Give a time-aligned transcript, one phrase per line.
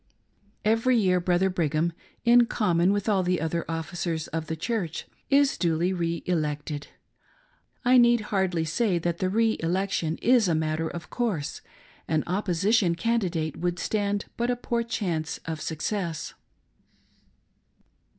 [0.65, 1.19] Every year.
[1.19, 1.93] Brother Brigham,
[2.25, 6.87] in common with all the other officers ot the Church, is duly re elected;
[7.85, 11.61] I need hardly say that the re election is a matter of course—
[12.07, 16.33] an opposition candi date would stand but a poor chance of success.